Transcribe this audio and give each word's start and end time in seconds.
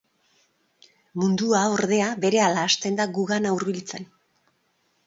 Mundua, 1.23 1.61
ordea, 1.75 2.09
berehala 2.25 2.65
hasten 2.71 2.99
da 3.03 3.09
gugana 3.21 3.57
hurbiltzen. 3.59 4.13